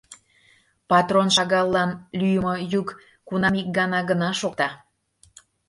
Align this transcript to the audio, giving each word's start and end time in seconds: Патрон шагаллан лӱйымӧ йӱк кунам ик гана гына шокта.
Патрон 0.89 1.27
шагаллан 1.35 1.89
лӱйымӧ 2.19 2.55
йӱк 2.71 2.87
кунам 3.27 3.53
ик 3.61 3.67
гана 3.77 3.99
гына 4.09 4.29
шокта. 4.39 4.69